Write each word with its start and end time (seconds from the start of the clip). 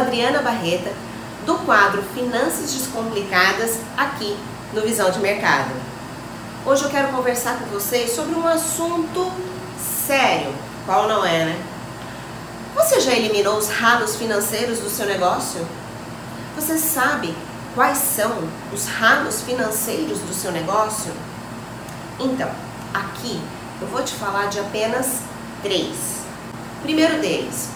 Adriana 0.00 0.40
Barreta, 0.40 0.90
do 1.44 1.54
quadro 1.58 2.02
Finanças 2.14 2.72
Descomplicadas, 2.72 3.78
aqui 3.96 4.36
no 4.72 4.80
Visão 4.80 5.10
de 5.10 5.18
Mercado. 5.18 5.70
Hoje 6.64 6.84
eu 6.84 6.90
quero 6.90 7.08
conversar 7.08 7.58
com 7.58 7.66
vocês 7.66 8.10
sobre 8.14 8.34
um 8.34 8.46
assunto 8.46 9.30
sério, 9.78 10.54
qual 10.86 11.06
não 11.06 11.24
é, 11.24 11.44
né? 11.44 11.62
Você 12.74 13.00
já 13.00 13.12
eliminou 13.12 13.58
os 13.58 13.68
ralos 13.68 14.16
financeiros 14.16 14.78
do 14.78 14.88
seu 14.88 15.04
negócio? 15.04 15.66
Você 16.56 16.78
sabe 16.78 17.34
quais 17.74 17.98
são 17.98 18.32
os 18.72 18.86
ralos 18.86 19.42
financeiros 19.42 20.18
do 20.20 20.32
seu 20.32 20.50
negócio? 20.50 21.12
Então, 22.18 22.50
aqui 22.94 23.40
eu 23.82 23.88
vou 23.88 24.02
te 24.02 24.14
falar 24.14 24.46
de 24.46 24.60
apenas 24.60 25.20
três. 25.62 26.20
Primeiro 26.82 27.20
deles, 27.20 27.68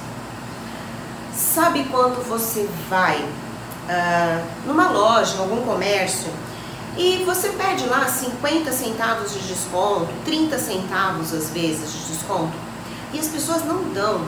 sabe 1.54 1.84
quando 1.84 2.20
você 2.28 2.68
vai 2.90 3.22
uh, 3.22 4.66
numa 4.66 4.90
loja, 4.90 5.36
em 5.36 5.38
algum 5.38 5.62
comércio, 5.62 6.28
e 6.98 7.22
você 7.24 7.50
pede 7.50 7.86
lá 7.86 8.06
50 8.08 8.72
centavos 8.72 9.32
de 9.32 9.38
desconto, 9.38 10.08
30 10.24 10.58
centavos 10.58 11.32
às 11.32 11.50
vezes 11.50 11.92
de 11.92 12.12
desconto, 12.12 12.52
e 13.12 13.20
as 13.20 13.28
pessoas 13.28 13.64
não 13.64 13.84
dão, 13.92 14.27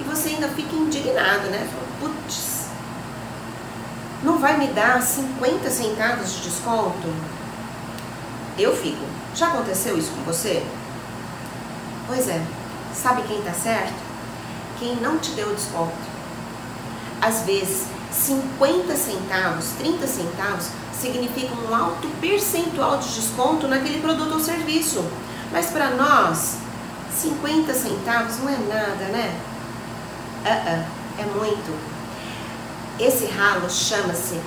e 0.00 0.04
você 0.04 0.30
ainda 0.30 0.48
fica 0.48 0.74
indignado, 0.74 1.48
né? 1.50 1.68
Putz, 2.00 2.66
não 4.24 4.38
vai 4.38 4.58
me 4.58 4.66
dar 4.68 5.00
50 5.00 5.70
centavos 5.70 6.34
de 6.34 6.40
desconto? 6.42 7.08
Eu 8.58 8.76
fico. 8.76 9.04
Já 9.36 9.48
aconteceu 9.48 9.96
isso 9.96 10.10
com 10.10 10.22
você? 10.22 10.66
Pois 12.08 12.28
é. 12.28 12.42
Sabe 12.94 13.22
quem 13.22 13.40
tá 13.42 13.52
certo? 13.52 13.94
Quem 14.78 14.96
não 14.96 15.18
te 15.18 15.30
deu 15.32 15.54
desconto. 15.54 16.15
Às 17.26 17.40
vezes, 17.40 17.86
50 18.12 18.94
centavos, 18.94 19.70
30 19.78 20.06
centavos 20.06 20.68
significa 20.96 21.52
um 21.56 21.74
alto 21.74 22.06
percentual 22.20 22.98
de 22.98 23.12
desconto 23.12 23.66
naquele 23.66 24.00
produto 24.00 24.34
ou 24.34 24.38
serviço. 24.40 25.04
Mas 25.50 25.66
para 25.66 25.90
nós, 25.90 26.58
50 27.12 27.74
centavos 27.74 28.38
não 28.38 28.48
é 28.48 28.56
nada, 28.72 29.04
né? 29.06 29.40
Uh 30.44 30.48
-uh, 30.48 30.84
é 31.18 31.24
muito. 31.34 31.76
Esse 33.00 33.26
ralo 33.26 33.68
chama-se 33.68 34.40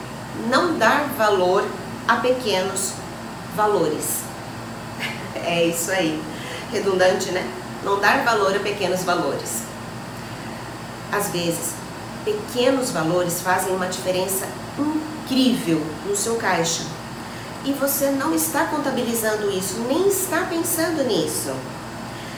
não 0.50 0.78
dar 0.78 1.04
valor 1.18 1.66
a 2.08 2.16
pequenos 2.16 2.94
valores. 3.58 4.22
É 5.36 5.66
isso 5.66 5.92
aí. 5.92 6.22
Redundante, 6.72 7.32
né? 7.32 7.46
Não 7.84 8.00
dar 8.00 8.24
valor 8.24 8.56
a 8.56 8.60
pequenos 8.60 9.04
valores. 9.04 9.64
Às 11.12 11.30
vezes, 11.30 11.74
pequenos 12.34 12.92
valores 12.92 13.42
fazem 13.42 13.74
uma 13.76 13.88
diferença 13.88 14.48
incrível 14.78 15.82
no 16.06 16.16
seu 16.16 16.36
caixa. 16.36 16.84
E 17.66 17.74
você 17.74 18.12
não 18.12 18.34
está 18.34 18.66
contabilizando 18.66 19.50
isso, 19.52 19.80
nem 19.88 20.08
está 20.08 20.46
pensando 20.46 21.04
nisso. 21.04 21.52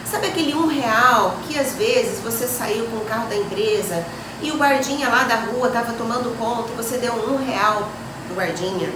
Sabe 0.09 0.27
aquele 0.27 0.53
um 0.53 0.67
real 0.67 1.37
que 1.47 1.57
às 1.57 1.73
vezes 1.73 2.19
você 2.19 2.47
saiu 2.47 2.85
com 2.87 2.97
o 2.97 3.05
carro 3.05 3.29
da 3.29 3.35
empresa 3.35 4.05
e 4.41 4.51
o 4.51 4.57
guardinha 4.57 5.07
lá 5.09 5.23
da 5.23 5.35
rua 5.35 5.67
estava 5.67 5.93
tomando 5.93 6.35
conta 6.37 6.71
e 6.71 6.75
você 6.75 6.97
deu 6.97 7.13
um 7.13 7.37
real 7.37 7.89
pro 8.25 8.35
guardinha, 8.35 8.89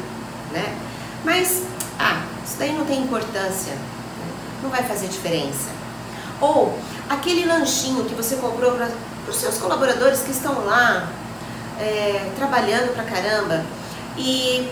né? 0.52 0.76
Mas, 1.24 1.64
ah, 2.00 2.24
isso 2.44 2.56
daí 2.58 2.74
não 2.74 2.86
tem 2.86 3.04
importância, 3.04 3.74
né? 3.74 3.82
não 4.64 4.70
vai 4.70 4.84
fazer 4.84 5.08
diferença. 5.08 5.70
Ou 6.42 6.78
aquele 7.10 7.46
lanchinho 7.46 8.06
que 8.06 8.16
você 8.16 8.36
comprou 8.36 8.72
para 8.74 8.90
os 9.28 9.36
seus 9.36 9.58
colaboradores 9.58 10.22
que 10.22 10.32
estão 10.32 10.66
lá 10.66 11.10
é, 11.80 12.32
trabalhando 12.36 12.94
pra 12.94 13.04
caramba 13.04 13.64
e 14.18 14.72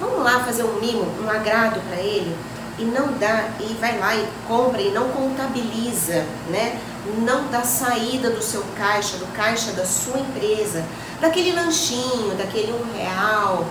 vamos 0.00 0.22
lá 0.22 0.40
fazer 0.44 0.64
um 0.64 0.80
mimo, 0.80 1.06
um 1.22 1.30
agrado 1.30 1.80
para 1.88 2.00
ele 2.00 2.36
e 2.78 2.84
não 2.84 3.12
dá 3.18 3.48
e 3.60 3.74
vai 3.74 3.98
lá 3.98 4.14
e 4.14 4.26
compra 4.46 4.80
e 4.80 4.90
não 4.90 5.08
contabiliza, 5.10 6.24
né? 6.48 6.80
Não 7.18 7.48
dá 7.48 7.62
saída 7.62 8.30
do 8.30 8.42
seu 8.42 8.64
caixa, 8.76 9.16
do 9.18 9.26
caixa 9.34 9.72
da 9.72 9.84
sua 9.84 10.18
empresa, 10.18 10.84
daquele 11.20 11.52
lanchinho, 11.52 12.34
daquele 12.36 12.72
um 12.72 12.96
real, 12.96 13.66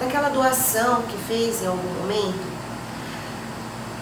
daquela 0.00 0.28
doação 0.28 1.02
que 1.02 1.16
fez 1.26 1.62
em 1.62 1.66
algum 1.66 1.88
momento. 2.00 2.46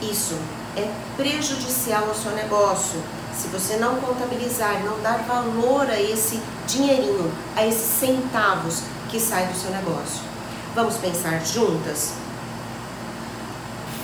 Isso 0.03 0.37
é 0.76 0.88
prejudicial 1.16 2.09
ao 2.09 2.14
seu 2.14 2.32
negócio. 2.32 3.00
Se 3.36 3.48
você 3.48 3.76
não 3.76 3.96
contabilizar, 3.96 4.82
não 4.84 5.00
dar 5.00 5.18
valor 5.26 5.88
a 5.90 6.00
esse 6.00 6.40
dinheirinho, 6.66 7.32
a 7.56 7.66
esses 7.66 7.98
centavos 7.98 8.82
que 9.10 9.18
sai 9.18 9.46
do 9.46 9.58
seu 9.58 9.70
negócio. 9.70 10.22
Vamos 10.74 10.96
pensar 10.96 11.44
juntas? 11.44 12.14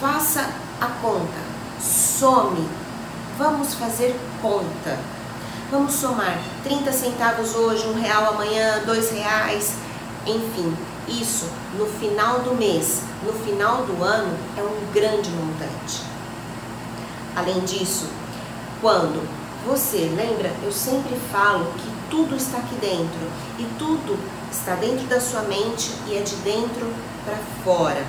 Faça 0.01 0.49
a 0.81 0.87
conta, 1.03 1.39
some, 1.81 2.69
vamos 3.39 3.75
fazer 3.75 4.19
conta. 4.41 4.99
Vamos 5.71 5.95
somar 5.95 6.39
30 6.65 6.91
centavos 6.93 7.55
hoje, 7.55 7.87
um 7.87 8.01
real 8.01 8.35
amanhã, 8.35 8.83
dois 8.85 9.11
reais, 9.11 9.75
enfim, 10.27 10.77
isso 11.07 11.47
no 11.79 11.87
final 11.87 12.41
do 12.41 12.55
mês, 12.55 13.03
no 13.25 13.33
final 13.33 13.85
do 13.85 14.03
ano, 14.03 14.37
é 14.57 14.63
um 14.63 14.93
grande 14.93 15.31
montante. 15.31 16.03
Além 17.37 17.61
disso, 17.61 18.07
quando 18.81 19.29
você, 19.67 20.11
lembra, 20.17 20.51
eu 20.63 20.73
sempre 20.73 21.15
falo 21.31 21.73
que 21.75 21.91
tudo 22.11 22.35
está 22.35 22.59
aqui 22.59 22.75
dentro 22.77 23.21
e 23.59 23.65
tudo 23.79 24.19
está 24.51 24.75
dentro 24.75 25.07
da 25.07 25.21
sua 25.21 25.43
mente 25.43 25.93
e 26.09 26.17
é 26.17 26.23
de 26.23 26.35
dentro 26.37 26.93
para 27.25 27.37
fora. 27.63 28.05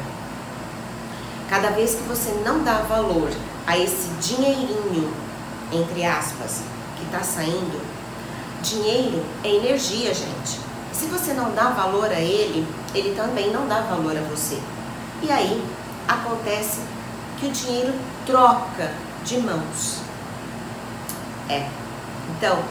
Cada 1.50 1.72
vez 1.72 1.96
que 1.96 2.04
você 2.04 2.32
não 2.46 2.64
dá 2.64 2.80
valor 2.82 3.30
a 3.68 3.78
esse 3.78 4.08
dinheirinho, 4.22 5.14
entre 5.72 6.06
aspas, 6.06 6.62
que 6.98 7.04
está 7.04 7.22
saindo, 7.22 7.82
dinheiro 8.64 9.22
é 9.44 9.50
energia, 9.50 10.14
gente. 10.14 10.60
Se 10.94 11.08
você 11.08 11.34
não 11.34 11.52
dá 11.54 11.70
valor 11.70 12.10
a 12.10 12.20
ele, 12.20 12.66
ele 12.96 13.14
também 13.16 13.52
não 13.52 13.68
dá 13.68 13.82
valor 13.82 14.16
a 14.16 14.22
você. 14.22 14.58
E 15.22 15.30
aí 15.30 15.62
acontece 16.08 16.80
que 17.40 17.48
o 17.48 17.52
dinheiro 17.52 17.94
troca 18.26 18.92
de 19.26 19.38
mãos. 19.40 20.11
É. 21.52 21.68
Então, 22.30 22.64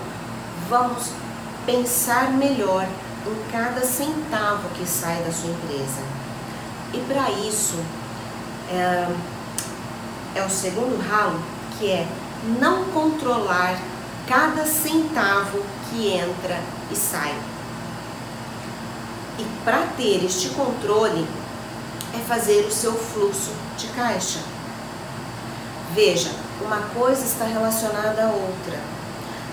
vamos 0.70 1.10
pensar 1.66 2.32
melhor 2.32 2.88
em 3.26 3.52
cada 3.52 3.82
centavo 3.82 4.70
que 4.70 4.86
sai 4.86 5.22
da 5.22 5.30
sua 5.30 5.50
empresa. 5.50 6.00
E 6.94 6.98
para 7.00 7.30
isso, 7.46 7.76
é, 8.70 9.06
é 10.34 10.42
o 10.42 10.48
segundo 10.48 10.98
ralo, 11.06 11.38
que 11.78 11.90
é 11.90 12.08
não 12.58 12.84
controlar 12.86 13.78
cada 14.26 14.64
centavo 14.64 15.62
que 15.90 16.14
entra 16.14 16.58
e 16.90 16.96
sai. 16.96 17.34
E 19.38 19.44
para 19.62 19.86
ter 19.94 20.24
este 20.24 20.48
controle, 20.50 21.26
é 22.14 22.18
fazer 22.26 22.64
o 22.64 22.72
seu 22.72 22.94
fluxo 22.94 23.52
de 23.76 23.88
caixa. 23.88 24.40
Veja, 25.94 26.30
uma 26.64 26.80
coisa 26.94 27.24
está 27.24 27.44
relacionada 27.44 28.24
à 28.24 28.28
outra. 28.28 28.78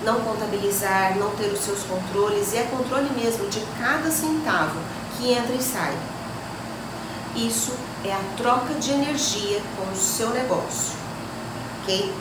Não 0.04 0.20
contabilizar, 0.20 1.16
não 1.18 1.30
ter 1.30 1.52
os 1.52 1.60
seus 1.60 1.82
controles, 1.82 2.52
e 2.52 2.58
é 2.58 2.62
controle 2.64 3.10
mesmo 3.10 3.48
de 3.48 3.60
cada 3.78 4.10
centavo 4.10 4.78
que 5.16 5.32
entra 5.32 5.54
e 5.54 5.62
sai. 5.62 5.96
Isso 7.34 7.72
é 8.04 8.12
a 8.12 8.20
troca 8.36 8.74
de 8.74 8.90
energia 8.92 9.60
com 9.76 9.92
o 9.92 9.96
seu 9.96 10.30
negócio, 10.30 10.96
ok? 11.82 12.12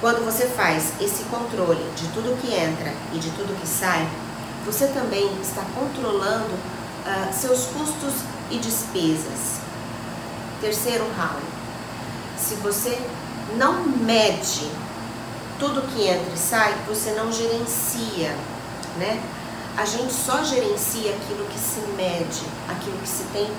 Quando 0.00 0.24
você 0.24 0.46
faz 0.46 0.92
esse 1.00 1.24
controle 1.24 1.82
de 1.96 2.06
tudo 2.08 2.40
que 2.40 2.54
entra 2.54 2.92
e 3.12 3.18
de 3.18 3.30
tudo 3.30 3.58
que 3.60 3.66
sai, 3.66 4.08
você 4.64 4.86
também 4.88 5.26
está 5.40 5.62
controlando 5.74 6.54
uh, 6.54 7.32
seus 7.32 7.66
custos 7.66 8.14
e 8.50 8.58
despesas. 8.58 9.60
Terceiro 10.60 11.04
ralo, 11.16 11.42
se 12.48 12.54
você 12.54 12.98
não 13.58 13.82
mede 13.82 14.70
tudo 15.58 15.82
que 15.92 16.06
entra 16.06 16.32
e 16.34 16.38
sai, 16.38 16.74
você 16.86 17.10
não 17.10 17.30
gerencia, 17.30 18.34
né? 18.96 19.22
A 19.76 19.84
gente 19.84 20.12
só 20.12 20.42
gerencia 20.42 21.14
aquilo 21.14 21.44
que 21.44 21.58
se 21.58 21.80
mede, 21.94 22.40
aquilo 22.66 22.96
que 22.98 23.08
se 23.08 23.24
tem 23.24 23.50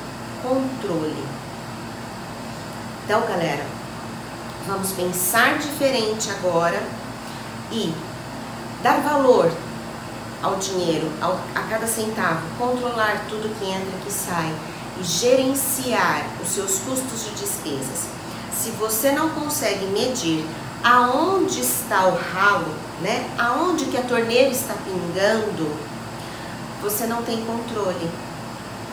controle. 0.41 1.23
Então, 3.05 3.21
galera, 3.21 3.63
vamos 4.65 4.91
pensar 4.93 5.59
diferente 5.59 6.31
agora 6.31 6.81
e 7.71 7.93
dar 8.81 9.01
valor 9.01 9.51
ao 10.41 10.55
dinheiro, 10.55 11.11
ao, 11.21 11.39
a 11.53 11.61
cada 11.69 11.85
centavo, 11.85 12.41
controlar 12.57 13.25
tudo 13.29 13.53
que 13.59 13.65
entra 13.65 13.99
e 13.99 14.03
que 14.03 14.11
sai 14.11 14.51
e 14.99 15.03
gerenciar 15.03 16.25
os 16.41 16.49
seus 16.49 16.79
custos 16.79 17.25
de 17.25 17.31
despesas. 17.31 18.19
Se 18.59 18.71
você 18.71 19.11
não 19.11 19.29
consegue 19.29 19.85
medir 19.85 20.45
aonde 20.83 21.61
está 21.61 22.07
o 22.07 22.15
ralo 22.15 22.89
né? 23.01 23.29
Aonde 23.37 23.85
que 23.85 23.97
a 23.97 24.01
torneira 24.01 24.49
está 24.49 24.73
pingando, 24.73 25.71
você 26.81 27.05
não 27.07 27.23
tem 27.23 27.43
controle. 27.45 28.09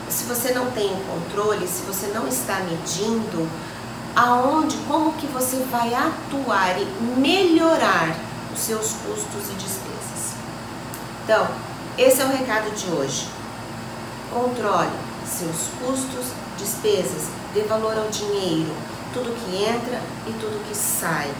Se 0.08 0.24
você 0.24 0.52
não 0.52 0.70
tem 0.70 0.92
o 0.92 1.04
controle, 1.04 1.66
se 1.66 1.82
você 1.82 2.06
não 2.08 2.28
está 2.28 2.60
medindo, 2.60 3.48
aonde, 4.14 4.76
como 4.88 5.12
que 5.14 5.26
você 5.26 5.56
vai 5.70 5.92
atuar 5.92 6.80
e 6.80 6.84
melhorar 7.18 8.16
os 8.54 8.60
seus 8.60 8.92
custos 8.92 9.50
e 9.50 9.54
despesas. 9.54 10.36
Então, 11.24 11.48
esse 11.98 12.22
é 12.22 12.24
o 12.24 12.28
recado 12.28 12.70
de 12.74 12.88
hoje. 12.90 13.28
Controle 14.32 15.06
seus 15.26 15.68
custos, 15.80 16.32
despesas, 16.56 17.28
dê 17.52 17.62
valor 17.62 17.98
ao 17.98 18.08
dinheiro, 18.08 18.72
tudo 19.16 19.34
que 19.34 19.64
entra 19.64 20.00
e 20.26 20.32
tudo 20.32 20.62
que 20.68 20.76
sai. 20.76 21.30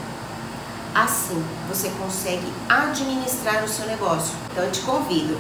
Assim, 0.95 1.45
você 1.69 1.91
consegue 2.01 2.47
administrar 2.69 3.63
o 3.63 3.69
seu 3.69 3.87
negócio. 3.87 4.35
Então, 4.51 4.65
eu 4.65 4.73
te 4.73 4.81
convido 4.81 5.37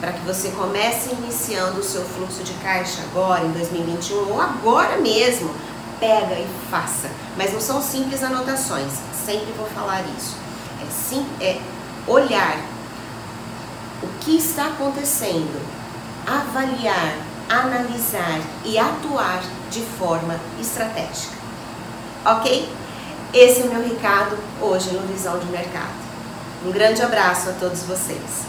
para 0.00 0.12
que 0.12 0.20
você 0.20 0.50
comece 0.50 1.10
iniciando 1.10 1.80
o 1.80 1.84
seu 1.84 2.04
fluxo 2.04 2.44
de 2.44 2.52
caixa 2.54 3.02
agora, 3.10 3.44
em 3.44 3.50
2021, 3.50 4.30
ou 4.30 4.40
agora 4.40 4.98
mesmo. 4.98 5.52
Pega 5.98 6.34
e 6.34 6.46
faça. 6.70 7.10
Mas 7.36 7.52
não 7.52 7.60
são 7.60 7.82
simples 7.82 8.22
anotações, 8.22 8.92
sempre 9.26 9.52
vou 9.52 9.66
falar 9.66 10.02
isso. 10.16 10.34
É, 10.80 10.86
sim, 10.90 11.26
é 11.40 11.60
olhar 12.06 12.56
o 14.02 14.06
que 14.20 14.38
está 14.38 14.68
acontecendo, 14.68 15.60
avaliar, 16.26 17.16
analisar 17.50 18.40
e 18.64 18.78
atuar 18.78 19.42
de 19.70 19.82
forma 19.98 20.40
estratégica. 20.58 21.39
Ok? 22.24 22.68
Esse 23.32 23.62
é 23.62 23.64
o 23.64 23.68
meu 23.68 23.82
recado 23.82 24.36
hoje 24.60 24.90
no 24.90 25.00
Visão 25.06 25.38
de 25.38 25.46
Mercado. 25.46 25.94
Um 26.66 26.70
grande 26.70 27.00
abraço 27.00 27.48
a 27.48 27.52
todos 27.54 27.82
vocês. 27.84 28.44